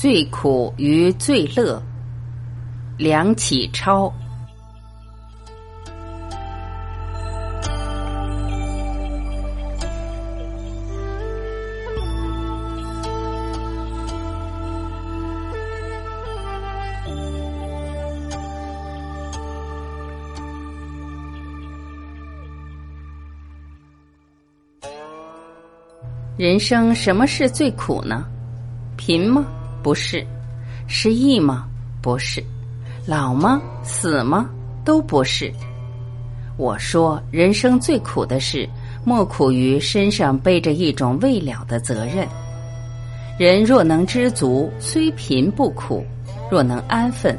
[0.00, 1.82] 最苦与最乐，
[2.96, 4.12] 梁启超。
[26.36, 28.24] 人生什么是最苦呢？
[28.96, 29.44] 贫吗？
[29.82, 30.26] 不是。
[30.86, 31.66] 失意吗？
[32.00, 32.42] 不是。
[33.06, 33.60] 老吗？
[33.82, 34.48] 死吗？
[34.84, 35.52] 都不是。
[36.56, 38.68] 我说，人生最苦的事，
[39.04, 42.26] 莫苦于身上背着一种未了的责任。
[43.38, 46.02] 人若能知足，虽贫不苦；
[46.50, 47.38] 若能安分，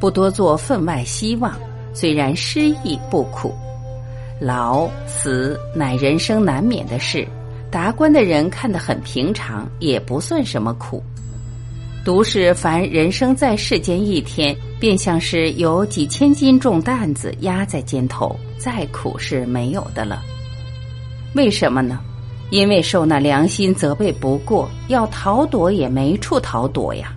[0.00, 1.52] 不多做分外希望，
[1.92, 3.54] 虽然失意不苦。
[4.40, 7.26] 老死乃人生难免的事。
[7.70, 11.02] 达观的人看得很平常，也不算什么苦。
[12.04, 20.22] 独是凡人生在世间一天，便像是有几千斤重担子压在肩头，再苦是没有的了。
[21.34, 21.98] 为什么呢？
[22.50, 27.10] 因为受那良心责备不过，要逃躲也没处逃躲呀。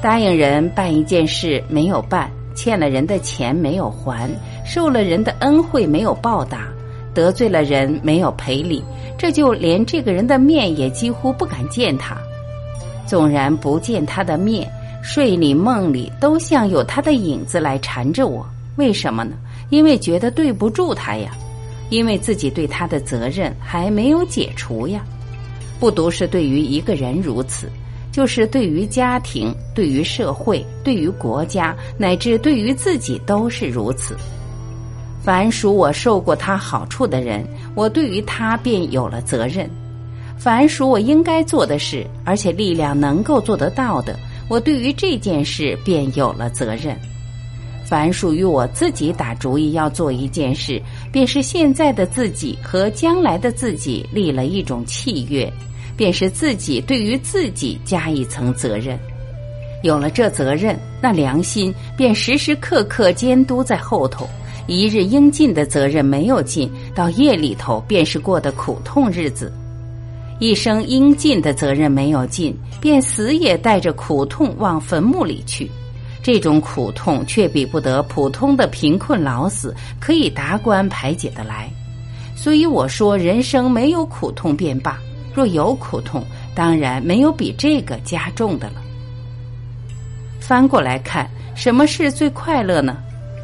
[0.00, 4.28] 答应人办一件事没有办，欠了人的钱没有还，
[4.66, 6.66] 受了人的恩惠没有报答。
[7.14, 8.82] 得罪了人没有赔礼，
[9.16, 12.16] 这就连这个人的面也几乎不敢见他。
[13.06, 14.70] 纵然不见他的面，
[15.02, 18.46] 睡里梦里都像有他的影子来缠着我。
[18.76, 19.36] 为什么呢？
[19.70, 21.32] 因为觉得对不住他呀，
[21.90, 25.04] 因为自己对他的责任还没有解除呀。
[25.78, 27.68] 不独是对于一个人如此，
[28.12, 34.16] 就是对于家庭、对于社会、对于国家，乃至对于自己都是如此。
[35.22, 39.66] 凡属我受过他好处的人，我对于他便有了责任；
[40.36, 46.96] 凡属我应该做的事，而且力量能够做得到的，我对于这件事便有了责任；
[47.84, 50.82] 凡属于我自己打主意要做一件事，
[51.12, 55.50] 便是现在的自己和将来的自己立了一种契约，
[55.96, 58.98] 便是自己对于自己加一层责任。
[59.82, 64.28] 有了这责任，那良心便时时刻刻监督在后头。
[64.68, 69.50] 一日应尽的责任没有尽，到夜里头便是过的苦痛日子；
[70.42, 75.70] 一生应尽的责任没有尽，便死也带着苦痛往坟墓里去。
[76.20, 81.70] 这种苦痛却比不得普通的贫困老死可以达观排解的来。
[82.34, 84.94] 所以我说，人生没有苦痛便罢；
[85.32, 86.24] 若有苦痛，
[86.56, 88.82] 当然没有比这个加重的了。
[90.40, 92.96] 翻过来看，什么是最快乐呢？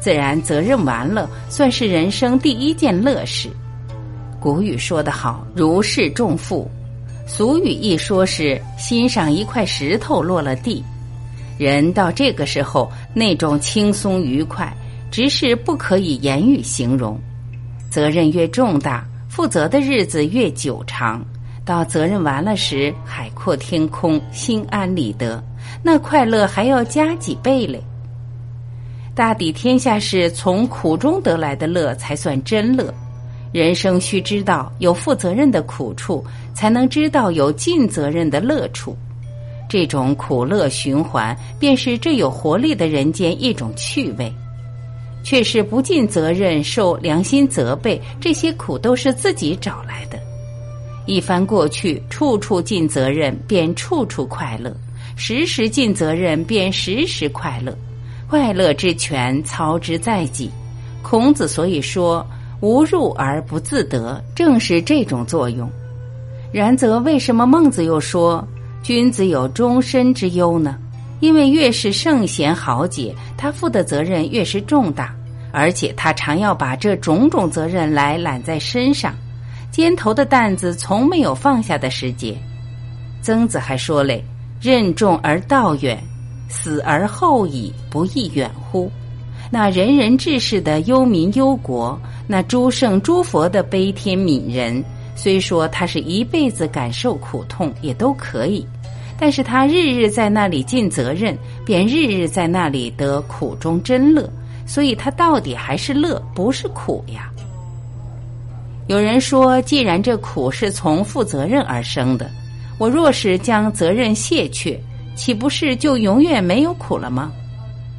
[0.00, 3.48] 自然责任完了，算是人生第一件乐事。
[4.40, 6.68] 古语说得好：“如释重负。”
[7.32, 10.82] 俗语一说是心上一块石头落了地。
[11.56, 14.76] 人到这个时候，那种轻松愉快，
[15.12, 17.16] 只是不可以言语形容。
[17.88, 21.24] 责任越重大，负责的日子越久长。
[21.64, 25.40] 到责任完了时，海阔天空，心安理得，
[25.84, 27.80] 那快乐还要加几倍嘞。
[29.14, 32.92] 大抵天下事从苦中得来的乐才算真乐，
[33.52, 36.24] 人生需知道有负责任的苦处，
[36.54, 38.96] 才能知道有尽责任的乐处。
[39.68, 44.32] 这种苦乐循环，便是这有活力的人间一种趣味。
[45.22, 50.18] 却是不尽责任，受良心责备，这些苦都是自己找来的。
[51.06, 54.70] 一番过去，处处尽责任，便处处快乐；
[55.16, 57.76] 时时尽责任，便时时快乐。
[58.28, 60.50] 快乐之泉，操之在己。
[61.02, 62.26] 孔子所以说
[62.60, 65.68] “无入而不自得”，正是这种作用。
[66.52, 68.46] 然则，为什么孟子又说
[68.82, 70.76] “君子有终身之忧”呢？
[71.20, 75.14] 因为越是圣贤豪杰，他负的责任越是重大，
[75.52, 79.14] 而且他常要把这种种责任来揽在身上，
[79.70, 82.36] 肩头的担子从没有放下的时节。
[83.22, 84.24] 曾子还说嘞
[84.60, 86.02] ：“任重而道远。”
[86.48, 88.90] 死而后已，不亦远乎？
[89.52, 94.82] 那仁人志士的忧民忧国，那诸圣诸佛的悲天悯人，
[95.16, 98.64] 虽说他是一辈子感受苦痛也都可以，
[99.18, 101.36] 但是他日日在那里尽责任，
[101.66, 104.30] 便日日在那里得苦中真乐，
[104.66, 107.28] 所以他到底还是乐，不是苦呀。
[108.86, 112.30] 有人说，既然这苦是从负责任而生的，
[112.78, 114.78] 我若是将责任卸去。
[115.16, 117.30] 岂不是就永远没有苦了吗？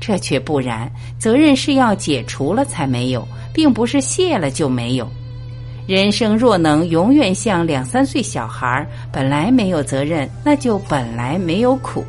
[0.02, 5.08] 这却不然，责任是要解除了才没有，并不是卸了就没有。
[5.88, 12.04] 人生若能永远像两三岁小孩，本来没有责任，那就本来没有苦。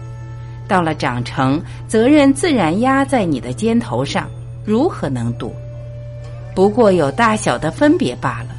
[0.66, 4.28] 到了长成，责任自然压在你的肩头上，
[4.64, 5.52] 如何能躲？
[6.54, 8.56] 不过有大小的分别罢了。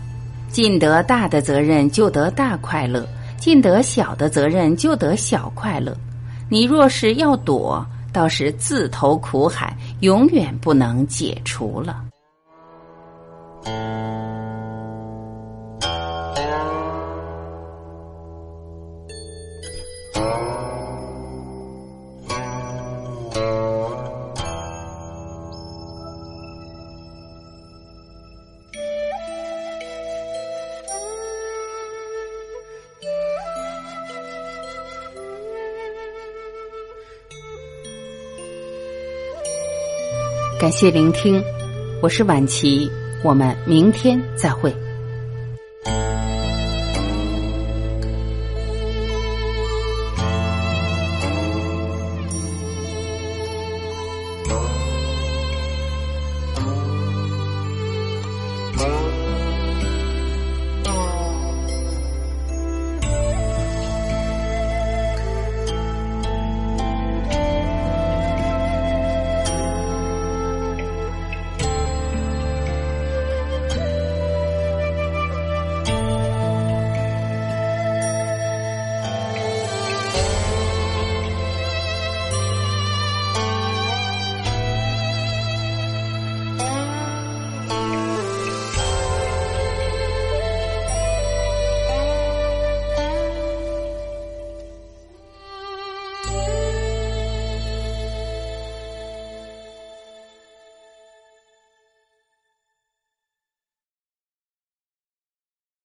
[0.51, 3.01] 尽得大的责任，就得大快乐；
[3.37, 5.97] 尽得小的责任，就得小快乐。
[6.49, 12.05] 你若是要躲，倒是自投苦海，永远不能解除了。
[40.63, 41.43] 感谢聆听，
[42.01, 42.89] 我是晚琪，
[43.21, 44.73] 我们明天再会。